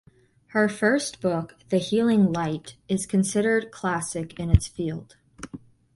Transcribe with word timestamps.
Her 0.47 0.67
first 0.67 1.21
book, 1.21 1.57
"The 1.69 1.77
Healing 1.77 2.33
Light", 2.33 2.75
is 2.89 3.05
considered 3.05 3.69
classic 3.71 4.39
in 4.39 4.49
its 4.49 4.67
field. 4.67 5.15